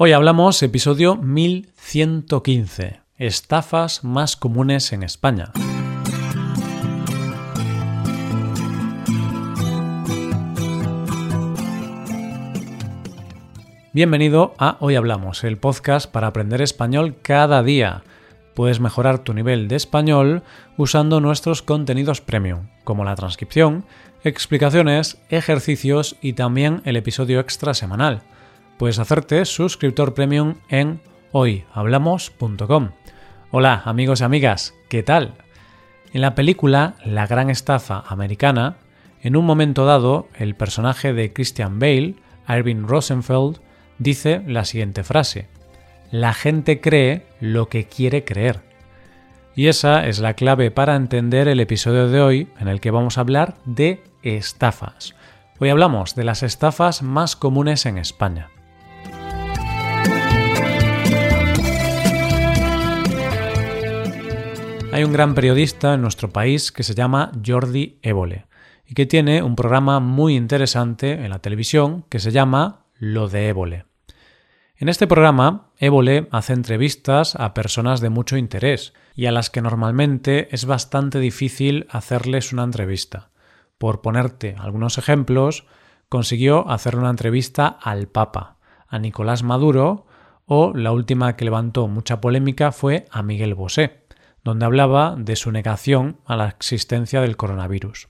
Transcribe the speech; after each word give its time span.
Hoy 0.00 0.12
hablamos 0.12 0.62
episodio 0.62 1.16
1115, 1.16 3.00
estafas 3.16 4.04
más 4.04 4.36
comunes 4.36 4.92
en 4.92 5.02
España. 5.02 5.50
Bienvenido 13.92 14.54
a 14.56 14.76
Hoy 14.78 14.94
Hablamos, 14.94 15.42
el 15.42 15.58
podcast 15.58 16.08
para 16.08 16.28
aprender 16.28 16.62
español 16.62 17.16
cada 17.20 17.64
día. 17.64 18.04
Puedes 18.54 18.78
mejorar 18.78 19.24
tu 19.24 19.34
nivel 19.34 19.66
de 19.66 19.74
español 19.74 20.44
usando 20.76 21.20
nuestros 21.20 21.60
contenidos 21.62 22.20
premium, 22.20 22.68
como 22.84 23.02
la 23.02 23.16
transcripción, 23.16 23.84
explicaciones, 24.22 25.20
ejercicios 25.28 26.14
y 26.22 26.34
también 26.34 26.82
el 26.84 26.94
episodio 26.94 27.40
extra 27.40 27.74
semanal 27.74 28.22
puedes 28.78 28.98
hacerte 28.98 29.44
suscriptor 29.44 30.14
premium 30.14 30.54
en 30.68 31.00
hoyhablamos.com. 31.32 32.90
Hola 33.50 33.82
amigos 33.84 34.20
y 34.20 34.24
amigas, 34.24 34.74
¿qué 34.88 35.02
tal? 35.02 35.34
En 36.12 36.22
la 36.22 36.34
película 36.34 36.94
La 37.04 37.26
gran 37.26 37.50
estafa 37.50 38.04
americana, 38.06 38.76
en 39.20 39.36
un 39.36 39.44
momento 39.44 39.84
dado, 39.84 40.28
el 40.36 40.54
personaje 40.54 41.12
de 41.12 41.32
Christian 41.32 41.78
Bale, 41.78 42.14
Irving 42.48 42.86
Rosenfeld, 42.86 43.60
dice 43.98 44.42
la 44.46 44.64
siguiente 44.64 45.02
frase. 45.02 45.48
La 46.10 46.32
gente 46.32 46.80
cree 46.80 47.26
lo 47.40 47.68
que 47.68 47.86
quiere 47.86 48.24
creer. 48.24 48.60
Y 49.56 49.66
esa 49.66 50.06
es 50.06 50.20
la 50.20 50.34
clave 50.34 50.70
para 50.70 50.94
entender 50.94 51.48
el 51.48 51.58
episodio 51.58 52.08
de 52.08 52.20
hoy 52.20 52.48
en 52.60 52.68
el 52.68 52.80
que 52.80 52.92
vamos 52.92 53.18
a 53.18 53.22
hablar 53.22 53.56
de 53.64 54.02
estafas. 54.22 55.14
Hoy 55.58 55.68
hablamos 55.68 56.14
de 56.14 56.22
las 56.22 56.44
estafas 56.44 57.02
más 57.02 57.34
comunes 57.34 57.84
en 57.84 57.98
España. 57.98 58.50
Hay 64.98 65.04
un 65.04 65.12
gran 65.12 65.32
periodista 65.32 65.94
en 65.94 66.02
nuestro 66.02 66.30
país 66.30 66.72
que 66.72 66.82
se 66.82 66.96
llama 66.96 67.30
Jordi 67.46 68.00
Évole 68.02 68.46
y 68.84 68.94
que 68.94 69.06
tiene 69.06 69.44
un 69.44 69.54
programa 69.54 70.00
muy 70.00 70.34
interesante 70.34 71.12
en 71.12 71.30
la 71.30 71.38
televisión 71.38 72.04
que 72.08 72.18
se 72.18 72.32
llama 72.32 72.86
Lo 72.98 73.28
de 73.28 73.46
Évole. 73.46 73.84
En 74.76 74.88
este 74.88 75.06
programa, 75.06 75.70
Évole 75.78 76.26
hace 76.32 76.52
entrevistas 76.52 77.36
a 77.36 77.54
personas 77.54 78.00
de 78.00 78.08
mucho 78.08 78.36
interés 78.36 78.92
y 79.14 79.26
a 79.26 79.30
las 79.30 79.50
que 79.50 79.62
normalmente 79.62 80.48
es 80.50 80.64
bastante 80.64 81.20
difícil 81.20 81.86
hacerles 81.90 82.52
una 82.52 82.64
entrevista. 82.64 83.30
Por 83.78 84.00
ponerte 84.00 84.56
algunos 84.58 84.98
ejemplos, 84.98 85.64
consiguió 86.08 86.68
hacer 86.68 86.96
una 86.96 87.10
entrevista 87.10 87.68
al 87.68 88.08
Papa, 88.08 88.56
a 88.88 88.98
Nicolás 88.98 89.44
Maduro 89.44 90.06
o 90.44 90.72
la 90.74 90.90
última 90.90 91.36
que 91.36 91.44
levantó 91.44 91.86
mucha 91.86 92.20
polémica 92.20 92.72
fue 92.72 93.06
a 93.12 93.22
Miguel 93.22 93.54
Bosé 93.54 93.97
donde 94.48 94.64
hablaba 94.64 95.14
de 95.18 95.36
su 95.36 95.52
negación 95.52 96.20
a 96.24 96.34
la 96.34 96.48
existencia 96.48 97.20
del 97.20 97.36
coronavirus. 97.36 98.08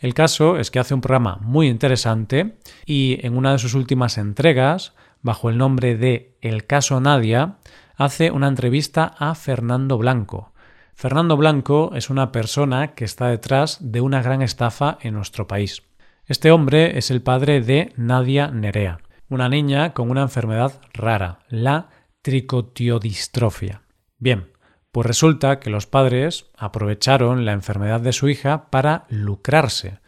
El 0.00 0.14
caso 0.14 0.58
es 0.58 0.72
que 0.72 0.80
hace 0.80 0.94
un 0.94 1.00
programa 1.00 1.38
muy 1.40 1.68
interesante 1.68 2.58
y 2.84 3.24
en 3.24 3.36
una 3.36 3.52
de 3.52 3.58
sus 3.58 3.74
últimas 3.74 4.18
entregas, 4.18 4.94
bajo 5.22 5.48
el 5.48 5.58
nombre 5.58 5.96
de 5.96 6.36
El 6.40 6.66
caso 6.66 7.00
Nadia, 7.00 7.58
hace 7.94 8.32
una 8.32 8.48
entrevista 8.48 9.14
a 9.16 9.36
Fernando 9.36 9.96
Blanco. 9.96 10.52
Fernando 10.96 11.36
Blanco 11.36 11.92
es 11.94 12.10
una 12.10 12.32
persona 12.32 12.94
que 12.94 13.04
está 13.04 13.28
detrás 13.28 13.78
de 13.80 14.00
una 14.00 14.22
gran 14.22 14.42
estafa 14.42 14.98
en 15.02 15.14
nuestro 15.14 15.46
país. 15.46 15.84
Este 16.26 16.50
hombre 16.50 16.98
es 16.98 17.12
el 17.12 17.22
padre 17.22 17.60
de 17.60 17.92
Nadia 17.96 18.48
Nerea, 18.48 18.98
una 19.28 19.48
niña 19.48 19.94
con 19.94 20.10
una 20.10 20.22
enfermedad 20.22 20.80
rara, 20.92 21.38
la 21.48 21.90
tricotiodistrofia. 22.22 23.82
Bien, 24.18 24.48
pues 24.96 25.04
resulta 25.04 25.60
que 25.60 25.68
los 25.68 25.86
padres 25.86 26.46
aprovecharon 26.56 27.44
la 27.44 27.52
enfermedad 27.52 28.00
de 28.00 28.14
su 28.14 28.30
hija 28.30 28.70
para 28.70 29.04
lucrarse, 29.10 29.98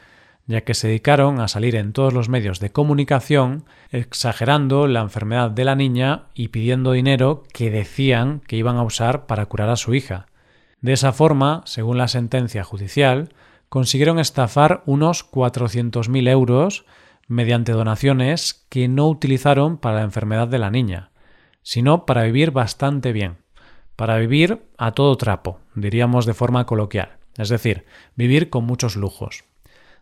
ya 0.47 0.63
que 0.63 0.73
se 0.73 0.89
dedicaron 0.89 1.43
a 1.43 1.49
salir 1.49 1.77
en 1.77 1.93
todos 1.93 2.15
los 2.15 2.31
medios 2.31 2.59
de 2.59 2.73
comunicación 2.73 3.67
exagerando 3.91 4.87
la 4.87 5.01
enfermedad 5.01 5.51
de 5.51 5.67
la 5.67 5.75
niña 5.75 6.29
y 6.33 6.49
pidiendo 6.49 6.93
dinero 6.93 7.43
que 7.53 7.71
decían 7.71 8.41
que 8.47 8.57
iban 8.57 8.79
a 8.79 8.83
usar 8.83 9.27
para 9.27 9.45
curar 9.45 9.69
a 9.69 9.77
su 9.77 9.95
hija. 9.95 10.25
De 10.81 10.95
esa 10.95 11.13
forma, 11.13 11.61
según 11.67 11.99
la 11.99 12.09
sentencia 12.09 12.65
judicial, 12.65 13.35
consiguieron 13.69 14.19
estafar 14.19 14.83
unos 14.87 15.31
400.000 15.31 16.31
euros 16.31 16.87
mediante 17.27 17.73
donaciones 17.73 18.65
que 18.71 18.89
no 18.89 19.07
utilizaron 19.07 19.77
para 19.77 19.97
la 19.97 20.05
enfermedad 20.05 20.49
de 20.49 20.59
la 20.59 20.71
niña, 20.71 21.11
sino 21.61 22.07
para 22.07 22.23
vivir 22.23 22.53
bastante 22.53 23.13
bien 23.13 23.37
para 23.99 24.17
vivir 24.19 24.63
a 24.79 24.93
todo 24.93 25.17
trapo, 25.17 25.59
diríamos 25.75 26.25
de 26.25 26.33
forma 26.33 26.67
coloquial, 26.67 27.17
es 27.37 27.49
decir, 27.49 27.85
vivir 28.15 28.49
con 28.49 28.63
muchos 28.63 28.95
lujos. 28.95 29.43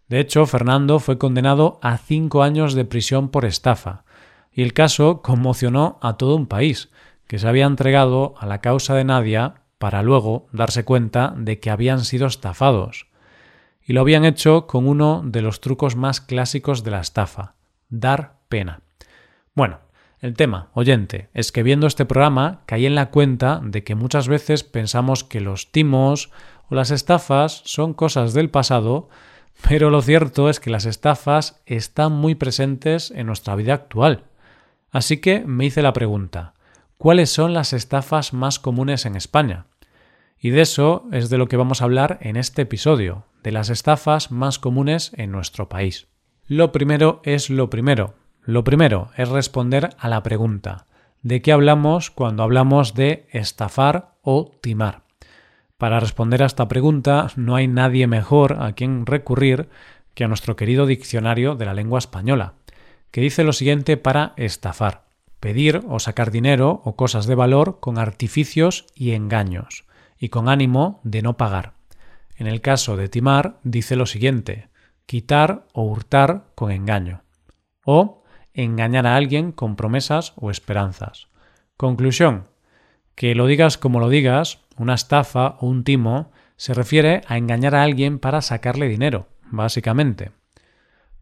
De 0.07 0.21
hecho, 0.21 0.45
Fernando 0.45 0.99
fue 0.99 1.17
condenado 1.17 1.79
a 1.81 1.97
cinco 1.97 2.43
años 2.43 2.75
de 2.75 2.84
prisión 2.84 3.31
por 3.31 3.47
estafa, 3.47 4.05
y 4.53 4.61
el 4.61 4.75
caso 4.75 5.23
conmocionó 5.23 5.99
a 6.03 6.19
todo 6.19 6.37
un 6.37 6.47
país, 6.47 6.91
que 7.27 7.39
se 7.39 7.49
había 7.49 7.65
entregado 7.65 8.34
a 8.39 8.45
la 8.45 8.61
causa 8.61 8.95
de 8.95 9.05
Nadia 9.05 9.62
para 9.79 10.03
luego 10.03 10.47
darse 10.53 10.84
cuenta 10.84 11.33
de 11.34 11.59
que 11.59 11.71
habían 11.71 12.05
sido 12.05 12.27
estafados. 12.27 13.07
Y 13.83 13.95
lo 13.95 14.03
habían 14.03 14.27
hecho 14.27 14.67
con 14.67 14.87
uno 14.87 15.23
de 15.25 15.41
los 15.41 15.63
trucos 15.63 15.97
más 15.97 16.21
clásicos 16.21 16.84
de 16.84 16.91
la 16.91 17.01
estafa, 17.01 17.55
dar 17.89 18.34
pena. 18.51 18.83
Bueno, 19.55 19.78
el 20.21 20.34
tema, 20.34 20.71
oyente, 20.72 21.28
es 21.34 21.53
que 21.53 21.62
viendo 21.62 21.87
este 21.87 22.06
programa 22.06 22.62
caí 22.66 22.87
en 22.87 22.94
la 22.94 23.10
cuenta 23.10 23.60
de 23.62 23.84
que 23.84 23.94
muchas 23.94 24.28
veces 24.28 24.65
pensamos 24.65 25.25
que 25.25 25.41
los 25.41 25.71
timos 25.72 26.31
o 26.69 26.75
las 26.75 26.91
estafas 26.91 27.62
son 27.65 27.94
cosas 27.94 28.32
del 28.32 28.50
pasado, 28.50 29.09
pero 29.69 29.91
lo 29.91 30.03
cierto 30.03 30.49
es 30.49 30.60
que 30.60 30.71
las 30.71 30.87
estafas 30.87 31.60
están 31.66 32.12
muy 32.12 32.34
presentes 32.34 33.10
en 33.10 33.27
nuestra 33.27 33.54
vida 33.56 33.75
actual. 33.75 34.25
Así 34.91 35.19
que 35.19 35.41
me 35.41 35.66
hice 35.66 35.82
la 35.82 35.93
pregunta, 35.93 36.54
¿cuáles 36.98 37.31
son 37.31 37.53
las 37.53 37.72
estafas 37.72 38.33
más 38.33 38.59
comunes 38.59 39.04
en 39.04 39.16
España? 39.16 39.66
Y 40.38 40.50
de 40.50 40.62
eso 40.62 41.06
es 41.12 41.31
de 41.31 41.38
lo 41.38 41.48
que 41.48 41.56
vamos 41.56 41.81
a 41.81 41.84
hablar 41.84 42.19
en 42.21 42.37
este 42.37 42.62
episodio, 42.62 43.25
de 43.43 43.53
las 43.53 43.71
estafas 43.71 44.31
más 44.31 44.59
comunes 44.59 45.12
en 45.16 45.31
nuestro 45.31 45.69
país. 45.69 46.09
Lo 46.47 46.72
primero 46.72 47.21
es 47.25 47.50
lo 47.50 47.71
primero, 47.71 48.15
lo 48.47 48.65
primero 48.65 49.11
es 49.17 49.29
responder 49.29 49.91
a 49.99 50.09
la 50.09 50.23
pregunta 50.23 50.87
¿de 51.23 51.43
qué 51.43 51.53
hablamos 51.53 52.11
cuando 52.11 52.43
hablamos 52.43 52.95
de 52.95 53.27
estafar 53.31 54.15
o 54.23 54.53
timar? 54.61 55.03
Para 55.77 56.01
responder 56.01 56.43
a 56.43 56.47
esta 56.47 56.69
pregunta 56.69 57.29
no 57.37 57.57
hay 57.57 57.69
nadie 57.69 58.07
mejor 58.07 58.62
a 58.62 58.73
quien 58.73 59.05
recurrir 59.05 59.69
que 60.15 60.25
a 60.25 60.29
nuestro 60.29 60.57
querido 60.57 60.87
diccionario 60.87 61.57
de 61.57 61.67
la 61.67 61.75
lengua 61.75 61.99
española, 61.99 62.55
que 63.11 63.21
dice 63.21 63.45
lo 63.45 63.53
siguiente 63.53 63.97
para 63.97 64.33
estafar 64.37 65.07
pedir 65.41 65.83
o 65.89 65.99
sacar 65.99 66.31
dinero 66.31 66.81
o 66.84 66.97
cosas 66.97 67.27
de 67.27 67.34
valor 67.34 67.78
con 67.81 67.99
artificios 67.99 68.87
y 68.95 69.13
engaños, 69.13 69.84
y 70.19 70.28
con 70.28 70.49
ánimo 70.49 71.01
de 71.05 71.23
no 71.23 71.37
pagar. 71.37 71.75
En 72.37 72.47
el 72.47 72.61
caso 72.61 72.97
de 72.97 73.09
timar, 73.09 73.61
dice 73.63 73.97
lo 73.97 74.07
siguiente 74.07 74.71
quitar 75.07 75.67
o 75.73 75.83
hurtar 75.83 76.47
con 76.57 76.73
engaño. 76.73 77.23
O 77.84 78.25
engañar 78.56 79.06
a 79.06 79.17
alguien 79.17 79.53
con 79.53 79.77
promesas 79.77 80.33
o 80.37 80.50
esperanzas. 80.50 81.28
Conclusión. 81.77 82.49
Que 83.15 83.34
lo 83.34 83.47
digas 83.47 83.78
como 83.78 84.00
lo 84.00 84.09
digas, 84.09 84.61
una 84.77 84.94
estafa 84.94 85.56
o 85.61 85.67
un 85.67 85.84
timo 85.84 86.31
se 86.56 86.75
refiere 86.75 87.22
a 87.28 87.37
engañar 87.37 87.75
a 87.75 87.83
alguien 87.83 88.19
para 88.19 88.43
sacarle 88.43 88.89
dinero, 88.89 89.28
básicamente. 89.50 90.33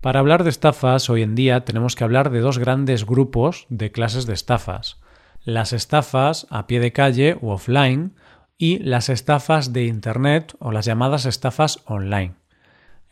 Para 0.00 0.20
hablar 0.20 0.44
de 0.44 0.50
estafas, 0.50 1.08
hoy 1.08 1.22
en 1.22 1.34
día 1.34 1.64
tenemos 1.64 1.96
que 1.96 2.04
hablar 2.04 2.30
de 2.30 2.40
dos 2.40 2.58
grandes 2.58 3.06
grupos 3.06 3.66
de 3.68 3.90
clases 3.90 4.26
de 4.26 4.34
estafas. 4.34 5.00
Las 5.44 5.72
estafas 5.72 6.46
a 6.50 6.66
pie 6.66 6.80
de 6.80 6.92
calle 6.92 7.38
o 7.40 7.52
offline 7.52 8.14
y 8.58 8.78
las 8.78 9.08
estafas 9.08 9.72
de 9.72 9.86
Internet 9.86 10.54
o 10.58 10.72
las 10.72 10.84
llamadas 10.84 11.26
estafas 11.26 11.82
online. 11.86 12.34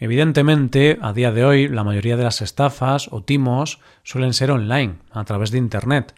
Evidentemente, 0.04 0.99
a 1.00 1.12
día 1.12 1.31
de 1.31 1.44
hoy, 1.44 1.69
la 1.69 1.84
mayoría 1.84 2.16
de 2.16 2.25
las 2.25 2.43
estafas 2.43 3.06
o 3.12 3.22
timos 3.22 3.78
suelen 4.02 4.32
ser 4.32 4.50
online, 4.50 4.96
a 5.12 5.22
través 5.22 5.52
de 5.52 5.58
Internet, 5.58 6.16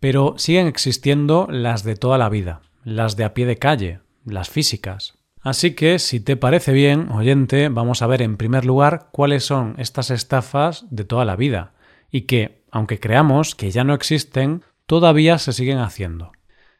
pero 0.00 0.32
siguen 0.38 0.66
existiendo 0.66 1.46
las 1.50 1.82
de 1.82 1.94
toda 1.94 2.16
la 2.16 2.30
vida, 2.30 2.62
las 2.84 3.16
de 3.16 3.24
a 3.24 3.34
pie 3.34 3.44
de 3.44 3.58
calle, 3.58 4.00
las 4.24 4.48
físicas. 4.48 5.18
Así 5.42 5.74
que, 5.74 5.98
si 5.98 6.20
te 6.20 6.38
parece 6.38 6.72
bien, 6.72 7.10
oyente, 7.10 7.68
vamos 7.68 8.00
a 8.00 8.06
ver 8.06 8.22
en 8.22 8.38
primer 8.38 8.64
lugar 8.64 9.10
cuáles 9.12 9.44
son 9.44 9.74
estas 9.76 10.10
estafas 10.10 10.86
de 10.88 11.04
toda 11.04 11.26
la 11.26 11.36
vida, 11.36 11.74
y 12.10 12.22
que, 12.22 12.62
aunque 12.70 12.98
creamos 12.98 13.54
que 13.54 13.70
ya 13.70 13.84
no 13.84 13.92
existen, 13.92 14.62
todavía 14.86 15.36
se 15.36 15.52
siguen 15.52 15.80
haciendo. 15.80 16.32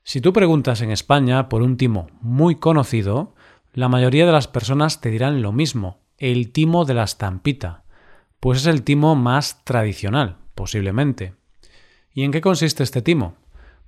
Si 0.02 0.22
tú 0.22 0.32
preguntas 0.32 0.80
en 0.80 0.92
España 0.92 1.50
por 1.50 1.60
un 1.60 1.76
timo 1.76 2.06
muy 2.22 2.54
conocido, 2.54 3.34
la 3.74 3.90
mayoría 3.90 4.24
de 4.24 4.32
las 4.32 4.48
personas 4.48 5.02
te 5.02 5.10
dirán 5.10 5.42
lo 5.42 5.52
mismo, 5.52 6.07
el 6.18 6.52
timo 6.52 6.84
de 6.84 6.94
la 6.94 7.04
estampita, 7.04 7.84
pues 8.40 8.58
es 8.58 8.66
el 8.66 8.82
timo 8.82 9.16
más 9.16 9.64
tradicional, 9.64 10.36
posiblemente. 10.54 11.34
¿Y 12.12 12.24
en 12.24 12.32
qué 12.32 12.40
consiste 12.40 12.82
este 12.82 13.02
timo? 13.02 13.36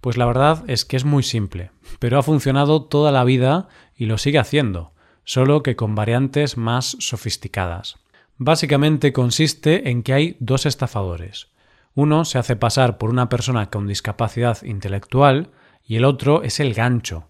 Pues 0.00 0.16
la 0.16 0.26
verdad 0.26 0.64
es 0.66 0.84
que 0.84 0.96
es 0.96 1.04
muy 1.04 1.22
simple, 1.22 1.70
pero 1.98 2.18
ha 2.18 2.22
funcionado 2.22 2.84
toda 2.84 3.12
la 3.12 3.24
vida 3.24 3.68
y 3.94 4.06
lo 4.06 4.18
sigue 4.18 4.38
haciendo, 4.38 4.92
solo 5.24 5.62
que 5.62 5.76
con 5.76 5.94
variantes 5.94 6.56
más 6.56 6.96
sofisticadas. 7.00 7.96
Básicamente 8.38 9.12
consiste 9.12 9.90
en 9.90 10.02
que 10.02 10.14
hay 10.14 10.36
dos 10.40 10.64
estafadores. 10.64 11.48
Uno 11.94 12.24
se 12.24 12.38
hace 12.38 12.56
pasar 12.56 12.96
por 12.96 13.10
una 13.10 13.28
persona 13.28 13.68
con 13.68 13.86
discapacidad 13.86 14.62
intelectual 14.62 15.50
y 15.84 15.96
el 15.96 16.04
otro 16.04 16.42
es 16.42 16.60
el 16.60 16.72
gancho, 16.72 17.28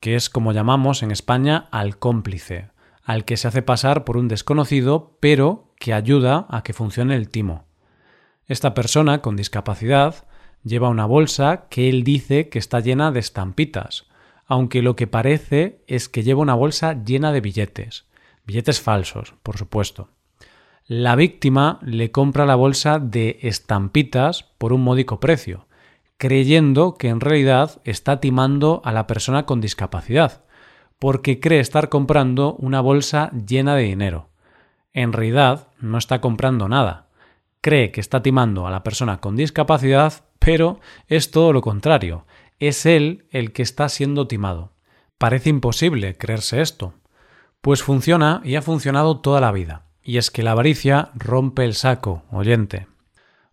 que 0.00 0.16
es 0.16 0.28
como 0.28 0.52
llamamos 0.52 1.02
en 1.02 1.12
España 1.12 1.68
al 1.70 1.96
cómplice, 1.98 2.69
al 3.02 3.24
que 3.24 3.36
se 3.36 3.48
hace 3.48 3.62
pasar 3.62 4.04
por 4.04 4.16
un 4.16 4.28
desconocido 4.28 5.16
pero 5.20 5.72
que 5.78 5.92
ayuda 5.92 6.46
a 6.48 6.62
que 6.62 6.72
funcione 6.72 7.16
el 7.16 7.28
timo. 7.28 7.64
Esta 8.46 8.74
persona 8.74 9.22
con 9.22 9.36
discapacidad 9.36 10.26
lleva 10.64 10.88
una 10.88 11.06
bolsa 11.06 11.66
que 11.70 11.88
él 11.88 12.04
dice 12.04 12.48
que 12.48 12.58
está 12.58 12.80
llena 12.80 13.12
de 13.12 13.20
estampitas, 13.20 14.06
aunque 14.46 14.82
lo 14.82 14.96
que 14.96 15.06
parece 15.06 15.82
es 15.86 16.08
que 16.08 16.22
lleva 16.22 16.42
una 16.42 16.54
bolsa 16.54 17.02
llena 17.04 17.32
de 17.32 17.40
billetes, 17.40 18.06
billetes 18.44 18.80
falsos, 18.80 19.34
por 19.42 19.56
supuesto. 19.56 20.08
La 20.86 21.14
víctima 21.14 21.78
le 21.82 22.10
compra 22.10 22.46
la 22.46 22.56
bolsa 22.56 22.98
de 22.98 23.38
estampitas 23.42 24.42
por 24.58 24.72
un 24.72 24.82
módico 24.82 25.20
precio, 25.20 25.68
creyendo 26.16 26.94
que 26.94 27.08
en 27.08 27.20
realidad 27.20 27.80
está 27.84 28.20
timando 28.20 28.82
a 28.84 28.92
la 28.92 29.06
persona 29.06 29.46
con 29.46 29.60
discapacidad, 29.60 30.42
porque 31.00 31.40
cree 31.40 31.58
estar 31.58 31.88
comprando 31.88 32.54
una 32.54 32.80
bolsa 32.80 33.32
llena 33.32 33.74
de 33.74 33.82
dinero. 33.82 34.28
En 34.92 35.12
realidad 35.12 35.66
no 35.80 35.98
está 35.98 36.20
comprando 36.20 36.68
nada. 36.68 37.08
Cree 37.60 37.90
que 37.90 38.00
está 38.00 38.22
timando 38.22 38.68
a 38.68 38.70
la 38.70 38.84
persona 38.84 39.18
con 39.18 39.34
discapacidad 39.34 40.22
pero 40.40 40.80
es 41.06 41.30
todo 41.30 41.52
lo 41.52 41.60
contrario, 41.60 42.26
es 42.58 42.84
él 42.86 43.26
el 43.30 43.52
que 43.52 43.62
está 43.62 43.88
siendo 43.88 44.26
timado. 44.26 44.72
Parece 45.18 45.50
imposible 45.50 46.16
creerse 46.16 46.60
esto. 46.62 46.94
Pues 47.60 47.82
funciona 47.82 48.40
y 48.42 48.56
ha 48.56 48.62
funcionado 48.62 49.20
toda 49.20 49.40
la 49.40 49.52
vida. 49.52 49.84
Y 50.02 50.16
es 50.16 50.30
que 50.30 50.42
la 50.42 50.52
avaricia 50.52 51.10
rompe 51.14 51.64
el 51.64 51.74
saco, 51.74 52.24
oyente. 52.32 52.86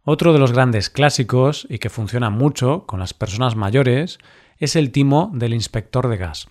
Otro 0.04 0.32
de 0.32 0.40
los 0.40 0.54
grandes 0.54 0.90
clásicos, 0.90 1.68
y 1.70 1.80
que 1.80 1.90
funciona 1.90 2.30
mucho 2.30 2.86
con 2.88 3.02
las 3.02 3.14
personas 3.14 3.58
mayores, 3.58 4.18
es 4.58 4.78
el 4.78 4.92
timo 4.94 5.30
del 5.34 5.54
inspector 5.54 6.08
de 6.08 6.16
gas. 6.16 6.48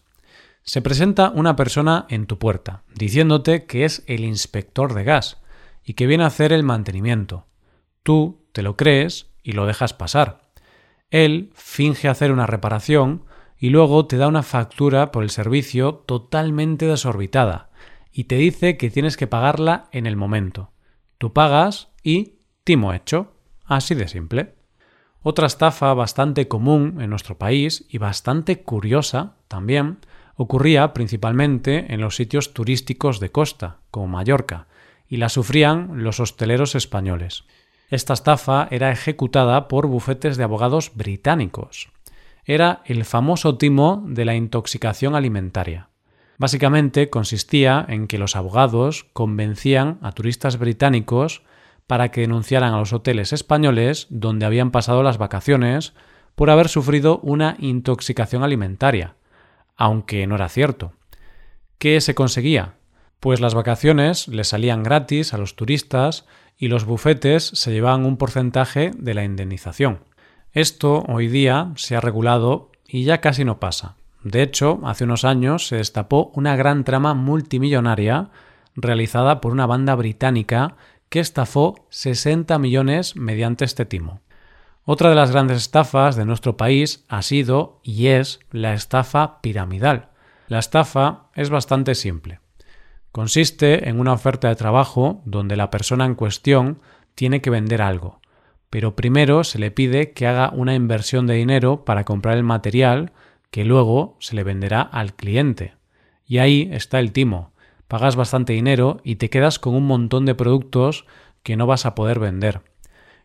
Se 0.68 0.82
presenta 0.82 1.30
una 1.30 1.54
persona 1.54 2.06
en 2.08 2.26
tu 2.26 2.40
puerta, 2.40 2.82
diciéndote 2.92 3.66
que 3.66 3.84
es 3.84 4.02
el 4.08 4.24
inspector 4.24 4.94
de 4.94 5.04
gas 5.04 5.40
y 5.84 5.94
que 5.94 6.08
viene 6.08 6.24
a 6.24 6.26
hacer 6.26 6.52
el 6.52 6.64
mantenimiento. 6.64 7.46
Tú 8.02 8.44
te 8.50 8.62
lo 8.62 8.76
crees 8.76 9.30
y 9.44 9.52
lo 9.52 9.64
dejas 9.64 9.94
pasar. 9.94 10.40
Él 11.10 11.52
finge 11.54 12.08
hacer 12.08 12.32
una 12.32 12.46
reparación 12.46 13.26
y 13.56 13.70
luego 13.70 14.06
te 14.06 14.16
da 14.16 14.26
una 14.26 14.42
factura 14.42 15.12
por 15.12 15.22
el 15.22 15.30
servicio 15.30 15.94
totalmente 16.04 16.86
desorbitada 16.86 17.70
y 18.10 18.24
te 18.24 18.34
dice 18.34 18.76
que 18.76 18.90
tienes 18.90 19.16
que 19.16 19.28
pagarla 19.28 19.88
en 19.92 20.04
el 20.04 20.16
momento. 20.16 20.72
Tú 21.18 21.32
pagas 21.32 21.92
y 22.02 22.40
timo 22.64 22.92
hecho. 22.92 23.34
Así 23.64 23.94
de 23.94 24.08
simple. 24.08 24.56
Otra 25.22 25.46
estafa 25.46 25.94
bastante 25.94 26.48
común 26.48 27.00
en 27.00 27.10
nuestro 27.10 27.38
país 27.38 27.86
y 27.88 27.98
bastante 27.98 28.62
curiosa 28.64 29.36
también 29.46 29.98
ocurría 30.36 30.92
principalmente 30.92 31.92
en 31.92 32.00
los 32.00 32.16
sitios 32.16 32.54
turísticos 32.54 33.20
de 33.20 33.30
costa, 33.30 33.78
como 33.90 34.06
Mallorca, 34.06 34.68
y 35.08 35.16
la 35.16 35.28
sufrían 35.28 36.02
los 36.02 36.20
hosteleros 36.20 36.74
españoles. 36.74 37.44
Esta 37.88 38.14
estafa 38.14 38.68
era 38.70 38.90
ejecutada 38.90 39.68
por 39.68 39.86
bufetes 39.86 40.36
de 40.36 40.44
abogados 40.44 40.92
británicos. 40.94 41.88
Era 42.44 42.82
el 42.84 43.04
famoso 43.04 43.56
timo 43.56 44.04
de 44.06 44.24
la 44.24 44.34
intoxicación 44.34 45.14
alimentaria. 45.14 45.88
Básicamente 46.38 47.08
consistía 47.08 47.84
en 47.88 48.06
que 48.08 48.18
los 48.18 48.36
abogados 48.36 49.06
convencían 49.12 49.98
a 50.02 50.12
turistas 50.12 50.58
británicos 50.58 51.42
para 51.86 52.10
que 52.10 52.22
denunciaran 52.22 52.74
a 52.74 52.78
los 52.78 52.92
hoteles 52.92 53.32
españoles 53.32 54.06
donde 54.10 54.44
habían 54.44 54.70
pasado 54.70 55.02
las 55.02 55.18
vacaciones 55.18 55.94
por 56.34 56.50
haber 56.50 56.68
sufrido 56.68 57.18
una 57.22 57.56
intoxicación 57.58 58.42
alimentaria, 58.42 59.14
aunque 59.76 60.26
no 60.26 60.34
era 60.34 60.48
cierto. 60.48 60.92
¿Qué 61.78 62.00
se 62.00 62.14
conseguía? 62.14 62.74
Pues 63.20 63.40
las 63.40 63.54
vacaciones 63.54 64.28
les 64.28 64.48
salían 64.48 64.82
gratis 64.82 65.34
a 65.34 65.38
los 65.38 65.56
turistas 65.56 66.26
y 66.58 66.68
los 66.68 66.84
bufetes 66.84 67.44
se 67.44 67.72
llevaban 67.72 68.04
un 68.04 68.16
porcentaje 68.16 68.92
de 68.96 69.14
la 69.14 69.24
indemnización. 69.24 70.00
Esto 70.52 71.04
hoy 71.08 71.28
día 71.28 71.72
se 71.76 71.96
ha 71.96 72.00
regulado 72.00 72.70
y 72.88 73.04
ya 73.04 73.20
casi 73.20 73.44
no 73.44 73.60
pasa. 73.60 73.96
De 74.22 74.42
hecho, 74.42 74.80
hace 74.84 75.04
unos 75.04 75.24
años 75.24 75.66
se 75.66 75.76
destapó 75.76 76.32
una 76.34 76.56
gran 76.56 76.84
trama 76.84 77.14
multimillonaria 77.14 78.30
realizada 78.74 79.40
por 79.40 79.52
una 79.52 79.66
banda 79.66 79.94
británica 79.94 80.76
que 81.08 81.20
estafó 81.20 81.86
60 81.90 82.58
millones 82.58 83.16
mediante 83.16 83.64
este 83.64 83.84
timo. 83.84 84.20
Otra 84.88 85.10
de 85.10 85.16
las 85.16 85.32
grandes 85.32 85.56
estafas 85.56 86.14
de 86.14 86.24
nuestro 86.24 86.56
país 86.56 87.04
ha 87.08 87.20
sido 87.22 87.80
y 87.82 88.06
es 88.06 88.38
la 88.52 88.72
estafa 88.72 89.40
piramidal. 89.40 90.10
La 90.46 90.60
estafa 90.60 91.24
es 91.34 91.50
bastante 91.50 91.96
simple. 91.96 92.38
Consiste 93.10 93.88
en 93.88 93.98
una 93.98 94.12
oferta 94.12 94.46
de 94.46 94.54
trabajo 94.54 95.22
donde 95.24 95.56
la 95.56 95.70
persona 95.70 96.04
en 96.04 96.14
cuestión 96.14 96.78
tiene 97.16 97.40
que 97.40 97.50
vender 97.50 97.82
algo, 97.82 98.20
pero 98.70 98.94
primero 98.94 99.42
se 99.42 99.58
le 99.58 99.72
pide 99.72 100.12
que 100.12 100.28
haga 100.28 100.50
una 100.54 100.76
inversión 100.76 101.26
de 101.26 101.34
dinero 101.34 101.84
para 101.84 102.04
comprar 102.04 102.36
el 102.36 102.44
material 102.44 103.10
que 103.50 103.64
luego 103.64 104.16
se 104.20 104.36
le 104.36 104.44
venderá 104.44 104.82
al 104.82 105.14
cliente. 105.16 105.74
Y 106.26 106.38
ahí 106.38 106.70
está 106.72 107.00
el 107.00 107.10
timo. 107.10 107.50
Pagas 107.88 108.14
bastante 108.14 108.52
dinero 108.52 109.00
y 109.02 109.16
te 109.16 109.30
quedas 109.30 109.58
con 109.58 109.74
un 109.74 109.88
montón 109.88 110.26
de 110.26 110.36
productos 110.36 111.06
que 111.42 111.56
no 111.56 111.66
vas 111.66 111.86
a 111.86 111.96
poder 111.96 112.20
vender. 112.20 112.62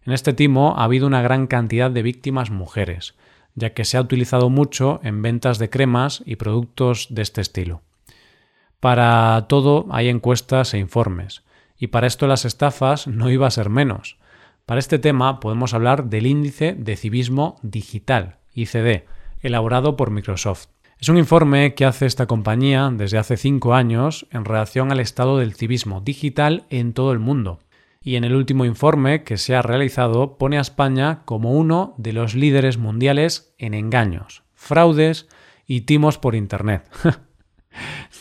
En 0.04 0.14
este 0.14 0.34
timo 0.34 0.76
ha 0.78 0.84
habido 0.84 1.06
una 1.06 1.22
gran 1.22 1.48
cantidad 1.48 1.92
de 1.92 2.02
víctimas 2.02 2.50
mujeres, 2.50 3.16
ya 3.54 3.74
que 3.74 3.86
se 3.86 3.98
ha 3.98 4.02
utilizado 4.02 4.50
mucho 4.50 5.00
en 5.04 5.22
ventas 5.22 5.60
de 5.60 5.70
cremas 5.70 6.24
y 6.26 6.38
productos 6.38 7.08
de 7.12 7.22
este 7.22 7.42
estilo. 7.42 7.82
Para 8.80 9.46
todo 9.48 9.86
hay 9.92 10.10
encuestas 10.10 10.74
e 10.74 10.80
informes, 10.80 11.44
y 11.78 11.88
para 11.88 12.08
esto 12.08 12.26
las 12.26 12.46
estafas 12.46 13.08
no 13.08 13.30
iba 13.30 13.46
a 13.46 13.52
ser 13.52 13.70
menos. 13.70 14.18
Para 14.66 14.80
este 14.80 14.98
tema 14.98 15.40
podemos 15.40 15.74
hablar 15.74 16.06
del 16.06 16.26
índice 16.26 16.74
de 16.74 16.96
civismo 16.96 17.60
digital, 17.62 18.38
ICD, 18.56 19.04
elaborado 19.42 19.98
por 19.98 20.10
Microsoft. 20.10 20.68
Es 21.00 21.10
un 21.10 21.18
informe 21.18 21.74
que 21.74 21.86
hace 21.86 22.06
esta 22.06 22.28
compañía 22.28 22.90
desde 22.92 23.18
hace 23.18 23.38
cinco 23.38 23.74
años 23.74 24.28
en 24.32 24.46
relación 24.46 24.92
al 24.92 25.00
estado 25.00 25.38
del 25.38 25.54
civismo 25.54 26.02
digital 26.02 26.66
en 26.70 26.94
todo 26.94 27.12
el 27.12 27.20
mundo. 27.20 27.60
Y 28.04 28.16
en 28.16 28.24
el 28.24 28.36
último 28.36 28.66
informe 28.66 29.24
que 29.24 29.38
se 29.38 29.56
ha 29.56 29.62
realizado 29.62 30.38
pone 30.38 30.58
a 30.58 30.62
España 30.62 31.22
como 31.26 31.52
uno 31.52 31.94
de 31.98 32.14
los 32.14 32.34
líderes 32.34 32.78
mundiales 32.78 33.54
en 33.60 33.74
engaños, 33.74 34.44
fraudes 34.56 35.28
y 35.68 35.82
timos 35.82 36.18
por 36.18 36.34
Internet. 36.34 36.90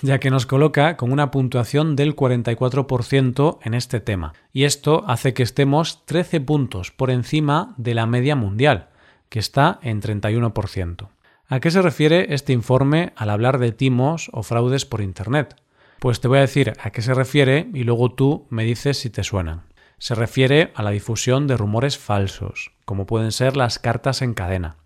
ya 0.02 0.18
que 0.18 0.30
nos 0.30 0.46
coloca 0.46 0.96
con 0.96 1.12
una 1.12 1.30
puntuación 1.30 1.96
del 1.96 2.14
44% 2.14 3.58
en 3.62 3.74
este 3.74 4.00
tema. 4.00 4.34
Y 4.52 4.64
esto 4.64 5.04
hace 5.06 5.34
que 5.34 5.42
estemos 5.42 6.04
13 6.06 6.40
puntos 6.40 6.90
por 6.90 7.10
encima 7.10 7.74
de 7.76 7.94
la 7.94 8.06
media 8.06 8.36
mundial, 8.36 8.88
que 9.28 9.38
está 9.38 9.78
en 9.82 10.00
31%. 10.00 11.08
¿A 11.48 11.60
qué 11.60 11.70
se 11.70 11.82
refiere 11.82 12.34
este 12.34 12.52
informe 12.52 13.12
al 13.16 13.30
hablar 13.30 13.58
de 13.58 13.72
timos 13.72 14.30
o 14.32 14.42
fraudes 14.42 14.86
por 14.86 15.00
Internet? 15.00 15.56
Pues 15.98 16.20
te 16.20 16.28
voy 16.28 16.38
a 16.38 16.42
decir 16.42 16.72
a 16.80 16.90
qué 16.90 17.02
se 17.02 17.12
refiere 17.12 17.68
y 17.74 17.84
luego 17.84 18.12
tú 18.14 18.46
me 18.50 18.64
dices 18.64 18.98
si 18.98 19.10
te 19.10 19.24
suenan. 19.24 19.69
Se 20.00 20.16
refiere 20.16 20.72
a 20.74 20.82
la 20.82 20.90
difusión 20.90 21.46
de 21.46 21.56
rumores 21.56 21.96
falsos, 21.96 22.72
como 22.84 23.06
pueden 23.06 23.30
ser 23.30 23.56
las 23.56 23.78
cartas 23.78 24.20
en 24.20 24.34
cadena 24.34 24.80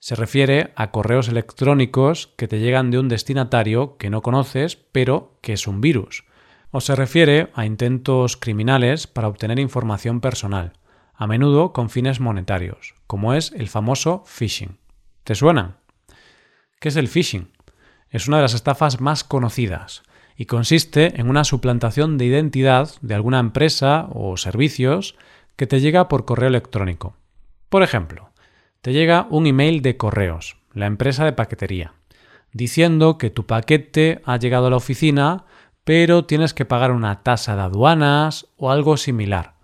se 0.00 0.16
refiere 0.16 0.72
a 0.76 0.90
correos 0.90 1.28
electrónicos 1.28 2.32
que 2.38 2.48
te 2.48 2.58
llegan 2.58 2.90
de 2.90 2.98
un 2.98 3.08
destinatario 3.08 3.98
que 3.98 4.08
no 4.08 4.22
conoces, 4.22 4.76
pero 4.76 5.38
que 5.42 5.52
es 5.52 5.66
un 5.66 5.82
virus. 5.82 6.24
O 6.70 6.80
se 6.80 6.96
refiere 6.96 7.50
a 7.54 7.66
intentos 7.66 8.38
criminales 8.38 9.06
para 9.06 9.28
obtener 9.28 9.58
información 9.58 10.22
personal, 10.22 10.72
a 11.14 11.26
menudo 11.26 11.74
con 11.74 11.90
fines 11.90 12.18
monetarios, 12.18 12.94
como 13.06 13.34
es 13.34 13.52
el 13.52 13.68
famoso 13.68 14.24
phishing. 14.26 14.78
¿Te 15.22 15.34
suena? 15.34 15.76
¿Qué 16.80 16.88
es 16.88 16.96
el 16.96 17.08
phishing? 17.08 17.52
Es 18.08 18.26
una 18.26 18.38
de 18.38 18.44
las 18.44 18.54
estafas 18.54 19.02
más 19.02 19.22
conocidas 19.22 20.02
y 20.36 20.46
consiste 20.46 21.20
en 21.20 21.28
una 21.28 21.44
suplantación 21.44 22.18
de 22.18 22.26
identidad 22.26 22.90
de 23.02 23.14
alguna 23.14 23.38
empresa 23.38 24.08
o 24.12 24.36
servicios 24.36 25.16
que 25.56 25.66
te 25.66 25.80
llega 25.80 26.08
por 26.08 26.24
correo 26.24 26.48
electrónico. 26.48 27.14
Por 27.68 27.82
ejemplo, 27.82 28.30
te 28.80 28.92
llega 28.92 29.26
un 29.30 29.46
email 29.46 29.82
de 29.82 29.96
correos, 29.96 30.56
la 30.72 30.86
empresa 30.86 31.24
de 31.24 31.32
paquetería, 31.32 31.92
diciendo 32.52 33.18
que 33.18 33.30
tu 33.30 33.46
paquete 33.46 34.22
ha 34.24 34.38
llegado 34.38 34.66
a 34.66 34.70
la 34.70 34.76
oficina, 34.76 35.44
pero 35.84 36.24
tienes 36.24 36.54
que 36.54 36.64
pagar 36.64 36.92
una 36.92 37.22
tasa 37.22 37.56
de 37.56 37.62
aduanas 37.62 38.46
o 38.56 38.70
algo 38.70 38.96
similar. 38.96 39.54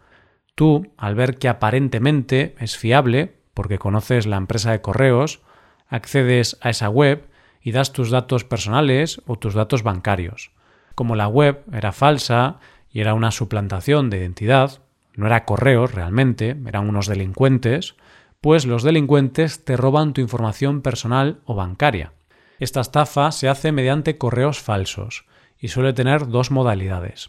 Tú, 0.54 0.92
al 0.96 1.14
ver 1.14 1.38
que 1.38 1.48
aparentemente 1.48 2.54
es 2.58 2.76
fiable, 2.76 3.36
porque 3.54 3.78
conoces 3.78 4.26
la 4.26 4.36
empresa 4.36 4.70
de 4.72 4.80
correos, 4.80 5.40
accedes 5.88 6.58
a 6.60 6.70
esa 6.70 6.88
web 6.88 7.28
y 7.62 7.72
das 7.72 7.92
tus 7.92 8.10
datos 8.10 8.44
personales 8.44 9.20
o 9.26 9.36
tus 9.36 9.54
datos 9.54 9.82
bancarios. 9.82 10.50
Como 10.96 11.14
la 11.14 11.28
web 11.28 11.62
era 11.74 11.92
falsa 11.92 12.58
y 12.90 13.00
era 13.00 13.12
una 13.12 13.30
suplantación 13.30 14.08
de 14.08 14.16
identidad, 14.16 14.80
no 15.14 15.26
era 15.26 15.44
correos 15.44 15.92
realmente, 15.92 16.56
eran 16.66 16.88
unos 16.88 17.06
delincuentes, 17.06 17.96
pues 18.40 18.64
los 18.64 18.82
delincuentes 18.82 19.62
te 19.62 19.76
roban 19.76 20.14
tu 20.14 20.22
información 20.22 20.80
personal 20.80 21.40
o 21.44 21.54
bancaria. 21.54 22.14
Esta 22.60 22.80
estafa 22.80 23.30
se 23.30 23.50
hace 23.50 23.72
mediante 23.72 24.16
correos 24.16 24.58
falsos 24.58 25.26
y 25.58 25.68
suele 25.68 25.92
tener 25.92 26.28
dos 26.28 26.50
modalidades. 26.50 27.28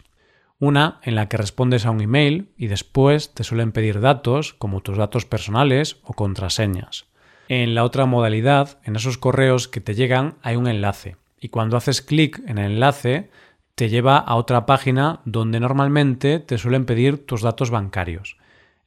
Una 0.59 1.01
en 1.03 1.15
la 1.15 1.27
que 1.27 1.35
respondes 1.35 1.85
a 1.85 1.91
un 1.91 1.99
email 1.99 2.53
y 2.55 2.67
después 2.67 3.33
te 3.33 3.43
suelen 3.43 3.73
pedir 3.73 3.99
datos 3.99 4.53
como 4.53 4.79
tus 4.79 4.97
datos 4.97 5.25
personales 5.25 5.97
o 6.03 6.13
contraseñas. 6.13 7.07
En 7.49 7.75
la 7.75 7.83
otra 7.83 8.05
modalidad, 8.05 8.79
en 8.85 8.95
esos 8.95 9.17
correos 9.17 9.67
que 9.67 9.81
te 9.81 9.93
llegan 9.93 10.35
hay 10.41 10.55
un 10.55 10.67
enlace 10.67 11.17
y 11.39 11.49
cuando 11.49 11.77
haces 11.77 12.01
clic 12.01 12.41
en 12.47 12.57
el 12.57 12.73
enlace 12.73 13.29
te 13.77 13.89
lleva 13.89 14.17
a 14.17 14.33
otra 14.37 14.65
página 14.65 15.19
donde 15.25 15.59
normalmente 15.59 16.39
te 16.39 16.57
suelen 16.57 16.85
pedir 16.85 17.27
tus 17.27 17.43
datos 17.43 17.69
bancarios. 17.69 18.37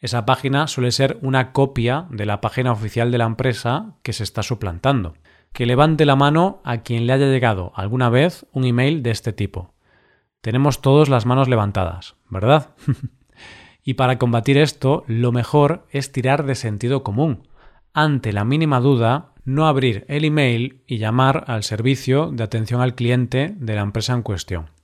Esa 0.00 0.26
página 0.26 0.66
suele 0.66 0.90
ser 0.90 1.16
una 1.22 1.52
copia 1.52 2.08
de 2.10 2.26
la 2.26 2.40
página 2.40 2.72
oficial 2.72 3.12
de 3.12 3.18
la 3.18 3.26
empresa 3.26 3.94
que 4.02 4.12
se 4.12 4.24
está 4.24 4.42
suplantando. 4.42 5.14
Que 5.52 5.64
levante 5.64 6.04
la 6.04 6.16
mano 6.16 6.60
a 6.64 6.78
quien 6.78 7.06
le 7.06 7.12
haya 7.12 7.26
llegado 7.26 7.70
alguna 7.76 8.10
vez 8.10 8.46
un 8.50 8.64
email 8.64 9.04
de 9.04 9.12
este 9.12 9.32
tipo. 9.32 9.74
Tenemos 10.40 10.82
todos 10.82 11.08
las 11.08 11.24
manos 11.24 11.48
levantadas, 11.48 12.16
¿verdad? 12.28 12.70
y 13.84 13.94
para 13.94 14.18
combatir 14.18 14.58
esto, 14.58 15.04
lo 15.06 15.30
mejor 15.30 15.86
es 15.92 16.10
tirar 16.10 16.44
de 16.44 16.56
sentido 16.56 17.04
común. 17.04 17.46
Ante 17.94 18.32
la 18.32 18.44
mínima 18.44 18.80
duda, 18.80 19.34
no 19.44 19.68
abrir 19.68 20.04
el 20.08 20.24
email 20.24 20.82
y 20.88 20.98
llamar 20.98 21.44
al 21.46 21.62
servicio 21.62 22.32
de 22.32 22.42
atención 22.42 22.80
al 22.80 22.96
cliente 22.96 23.54
de 23.56 23.76
la 23.76 23.82
empresa 23.82 24.14
en 24.14 24.22
cuestión. 24.22 24.79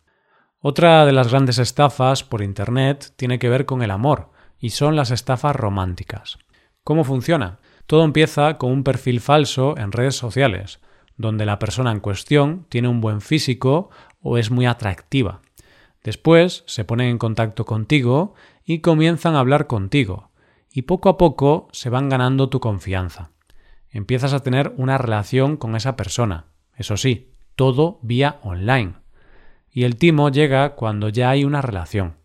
Otra 0.68 1.06
de 1.06 1.12
las 1.12 1.30
grandes 1.30 1.58
estafas 1.58 2.24
por 2.24 2.42
Internet 2.42 3.12
tiene 3.14 3.38
que 3.38 3.48
ver 3.48 3.66
con 3.66 3.82
el 3.82 3.92
amor, 3.92 4.30
y 4.58 4.70
son 4.70 4.96
las 4.96 5.12
estafas 5.12 5.54
románticas. 5.54 6.38
¿Cómo 6.82 7.04
funciona? 7.04 7.60
Todo 7.86 8.02
empieza 8.02 8.58
con 8.58 8.72
un 8.72 8.82
perfil 8.82 9.20
falso 9.20 9.78
en 9.78 9.92
redes 9.92 10.16
sociales, 10.16 10.80
donde 11.16 11.46
la 11.46 11.60
persona 11.60 11.92
en 11.92 12.00
cuestión 12.00 12.66
tiene 12.68 12.88
un 12.88 13.00
buen 13.00 13.20
físico 13.20 13.90
o 14.20 14.38
es 14.38 14.50
muy 14.50 14.66
atractiva. 14.66 15.40
Después 16.02 16.64
se 16.66 16.84
ponen 16.84 17.10
en 17.10 17.18
contacto 17.18 17.64
contigo 17.64 18.34
y 18.64 18.80
comienzan 18.80 19.36
a 19.36 19.38
hablar 19.38 19.68
contigo, 19.68 20.30
y 20.72 20.82
poco 20.82 21.10
a 21.10 21.16
poco 21.16 21.68
se 21.70 21.90
van 21.90 22.08
ganando 22.08 22.48
tu 22.48 22.58
confianza. 22.58 23.30
Empiezas 23.88 24.32
a 24.32 24.40
tener 24.40 24.74
una 24.78 24.98
relación 24.98 25.58
con 25.58 25.76
esa 25.76 25.94
persona, 25.94 26.46
eso 26.74 26.96
sí, 26.96 27.30
todo 27.54 28.00
vía 28.02 28.40
online. 28.42 29.05
Y 29.76 29.84
el 29.84 29.96
timo 29.96 30.30
llega 30.30 30.74
cuando 30.74 31.10
ya 31.10 31.28
hay 31.28 31.44
una 31.44 31.60
relación. 31.60 32.16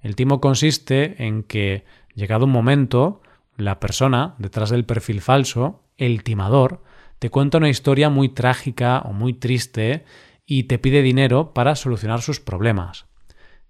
El 0.00 0.16
timo 0.16 0.40
consiste 0.40 1.24
en 1.24 1.44
que, 1.44 1.84
llegado 2.16 2.46
un 2.46 2.50
momento, 2.50 3.22
la 3.56 3.78
persona 3.78 4.34
detrás 4.38 4.70
del 4.70 4.84
perfil 4.84 5.20
falso, 5.20 5.84
el 5.98 6.24
timador, 6.24 6.82
te 7.20 7.30
cuenta 7.30 7.58
una 7.58 7.68
historia 7.68 8.10
muy 8.10 8.28
trágica 8.30 9.02
o 9.04 9.12
muy 9.12 9.34
triste 9.34 10.04
y 10.46 10.64
te 10.64 10.80
pide 10.80 11.00
dinero 11.00 11.54
para 11.54 11.76
solucionar 11.76 12.22
sus 12.22 12.40
problemas. 12.40 13.06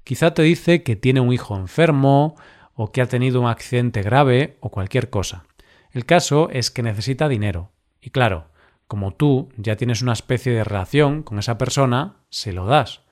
Quizá 0.03 0.33
te 0.33 0.41
dice 0.41 0.83
que 0.83 0.97
tiene 0.97 1.21
un 1.21 1.35
hijo 1.35 1.59
enfermo 1.59 2.37
o 2.73 2.91
que 2.91 3.03
ha 3.03 3.07
tenido 3.07 3.43
un 3.43 3.49
accidente 3.49 4.01
grave 4.01 4.57
o 4.61 4.71
cualquier 4.71 5.11
cosa. 5.11 5.45
El 5.91 6.07
caso 6.07 6.49
es 6.53 6.71
que 6.71 6.83
necesita 6.83 7.29
dinero. 7.29 7.71
Y 8.01 8.09
claro, 8.09 8.47
como 8.87 9.13
tú 9.13 9.51
ya 9.59 9.77
tienes 9.77 10.01
una 10.01 10.15
especie 10.15 10.55
de 10.55 10.65
relación 10.65 11.23
con 11.23 11.39
esa 11.39 11.59
persona, 11.59 12.17
se 12.31 12.55
lo 12.55 12.65
das. 12.65 13.05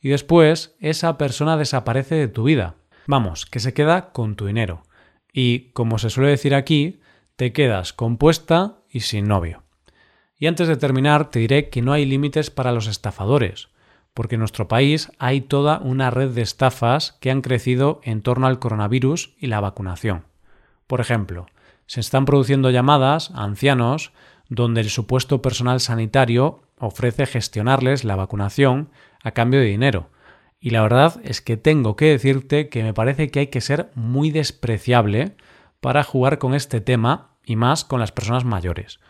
Y 0.00 0.10
después 0.10 0.76
esa 0.80 1.18
persona 1.18 1.56
desaparece 1.56 2.14
de 2.14 2.28
tu 2.28 2.44
vida. 2.44 2.76
Vamos, 3.06 3.46
que 3.46 3.60
se 3.60 3.74
queda 3.74 4.12
con 4.12 4.36
tu 4.36 4.46
dinero. 4.46 4.82
Y, 5.32 5.70
como 5.72 5.98
se 5.98 6.10
suele 6.10 6.30
decir 6.30 6.54
aquí, 6.54 7.00
te 7.36 7.52
quedas 7.52 7.92
compuesta 7.92 8.78
y 8.90 9.00
sin 9.00 9.26
novio. 9.26 9.62
Y 10.38 10.46
antes 10.46 10.68
de 10.68 10.76
terminar, 10.76 11.30
te 11.30 11.40
diré 11.40 11.68
que 11.68 11.82
no 11.82 11.92
hay 11.92 12.06
límites 12.06 12.50
para 12.50 12.72
los 12.72 12.86
estafadores 12.86 13.68
porque 14.18 14.34
en 14.34 14.40
nuestro 14.40 14.66
país 14.66 15.12
hay 15.20 15.42
toda 15.42 15.78
una 15.78 16.10
red 16.10 16.30
de 16.30 16.42
estafas 16.42 17.12
que 17.20 17.30
han 17.30 17.40
crecido 17.40 18.00
en 18.02 18.20
torno 18.20 18.48
al 18.48 18.58
coronavirus 18.58 19.32
y 19.38 19.46
la 19.46 19.60
vacunación. 19.60 20.24
Por 20.88 21.00
ejemplo, 21.00 21.46
se 21.86 22.00
están 22.00 22.24
produciendo 22.24 22.70
llamadas 22.70 23.30
a 23.30 23.44
ancianos 23.44 24.10
donde 24.48 24.80
el 24.80 24.90
supuesto 24.90 25.40
personal 25.40 25.78
sanitario 25.78 26.62
ofrece 26.80 27.26
gestionarles 27.26 28.02
la 28.02 28.16
vacunación 28.16 28.88
a 29.22 29.32
cambio 29.32 29.60
de 29.60 29.66
dinero. 29.66 30.10
Y 30.60 30.70
la 30.70 30.82
verdad 30.82 31.20
es 31.22 31.40
que 31.40 31.56
tengo 31.56 31.96
que 31.96 32.06
decirte 32.06 32.68
que 32.68 32.82
me 32.82 32.94
parece 32.94 33.30
que 33.30 33.40
hay 33.40 33.46
que 33.48 33.60
ser 33.60 33.90
muy 33.94 34.30
despreciable 34.30 35.36
para 35.80 36.02
jugar 36.02 36.38
con 36.38 36.54
este 36.54 36.80
tema 36.80 37.36
y 37.44 37.56
más 37.56 37.84
con 37.84 38.00
las 38.00 38.12
personas 38.12 38.44
mayores. 38.44 39.00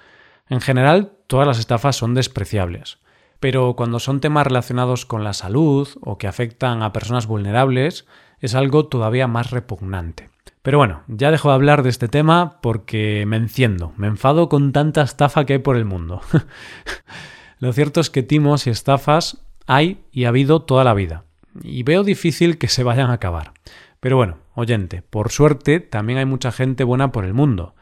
En 0.48 0.60
general, 0.60 1.12
todas 1.26 1.46
las 1.46 1.58
estafas 1.58 1.96
son 1.96 2.14
despreciables 2.14 2.98
pero 3.40 3.74
cuando 3.76 4.00
son 4.00 4.20
temas 4.20 4.46
relacionados 4.46 5.06
con 5.06 5.24
la 5.24 5.32
salud 5.32 5.88
o 6.00 6.18
que 6.18 6.26
afectan 6.26 6.82
a 6.82 6.92
personas 6.92 7.26
vulnerables, 7.26 8.06
es 8.40 8.54
algo 8.54 8.86
todavía 8.86 9.26
más 9.26 9.50
repugnante. 9.50 10.30
Pero 10.62 10.78
bueno, 10.78 11.02
ya 11.06 11.30
dejo 11.30 11.48
de 11.48 11.54
hablar 11.54 11.82
de 11.82 11.90
este 11.90 12.08
tema 12.08 12.60
porque 12.60 13.24
me 13.26 13.36
enciendo, 13.36 13.92
me 13.96 14.08
enfado 14.08 14.48
con 14.48 14.72
tanta 14.72 15.02
estafa 15.02 15.46
que 15.46 15.54
hay 15.54 15.58
por 15.60 15.76
el 15.76 15.84
mundo. 15.84 16.20
Lo 17.60 17.72
cierto 17.72 18.00
es 18.00 18.10
que 18.10 18.22
timos 18.22 18.66
y 18.66 18.70
estafas 18.70 19.44
hay 19.68 20.02
y 20.10 20.24
ha 20.24 20.30
habido 20.30 20.62
toda 20.62 20.82
la 20.82 20.94
vida, 20.94 21.24
y 21.62 21.84
veo 21.84 22.02
difícil 22.02 22.58
que 22.58 22.68
se 22.68 22.82
vayan 22.82 23.10
a 23.10 23.14
acabar. 23.14 23.52
Pero 24.00 24.16
bueno, 24.16 24.38
oyente, 24.54 25.02
por 25.02 25.30
suerte 25.30 25.78
también 25.78 26.18
hay 26.18 26.24
mucha 26.24 26.50
gente 26.50 26.82
buena 26.84 27.12
por 27.12 27.24
el 27.24 27.34
mundo. 27.34 27.74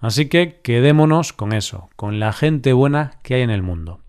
Así 0.00 0.26
que 0.28 0.60
quedémonos 0.62 1.32
con 1.32 1.52
eso, 1.52 1.90
con 1.96 2.18
la 2.18 2.32
gente 2.32 2.72
buena 2.72 3.20
que 3.22 3.34
hay 3.34 3.42
en 3.42 3.50
el 3.50 3.62
mundo. 3.62 4.00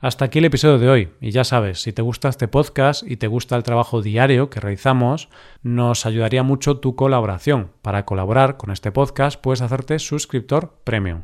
Hasta 0.00 0.26
aquí 0.26 0.40
el 0.40 0.44
episodio 0.44 0.78
de 0.78 0.90
hoy. 0.90 1.08
Y 1.20 1.30
ya 1.30 1.44
sabes, 1.44 1.80
si 1.80 1.92
te 1.92 2.02
gusta 2.02 2.28
este 2.28 2.46
podcast 2.46 3.02
y 3.06 3.16
te 3.16 3.26
gusta 3.26 3.56
el 3.56 3.62
trabajo 3.62 4.02
diario 4.02 4.50
que 4.50 4.60
realizamos, 4.60 5.30
nos 5.62 6.04
ayudaría 6.04 6.42
mucho 6.42 6.78
tu 6.78 6.94
colaboración. 6.94 7.70
Para 7.80 8.04
colaborar 8.04 8.58
con 8.58 8.70
este 8.70 8.92
podcast 8.92 9.40
puedes 9.40 9.62
hacerte 9.62 9.98
suscriptor 9.98 10.78
premium. 10.84 11.22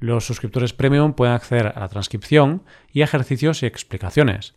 Los 0.00 0.26
suscriptores 0.26 0.72
premium 0.72 1.12
pueden 1.12 1.34
acceder 1.34 1.68
a 1.68 1.80
la 1.80 1.88
transcripción 1.88 2.64
y 2.92 3.02
ejercicios 3.02 3.62
y 3.62 3.66
explicaciones. 3.66 4.56